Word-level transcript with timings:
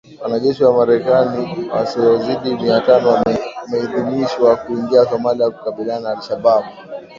Wanajeshi 0.21 0.63
wa 0.63 0.73
Marekani 0.73 1.69
wasiozidi 1.71 2.55
mia 2.55 2.81
tano 2.81 3.23
wameidhinishwa 3.67 4.55
kuingia 4.55 5.05
Somalia 5.05 5.49
kukabiliana 5.49 6.09
na 6.09 6.15
Al 6.17 6.21
Shabaab 6.21 6.63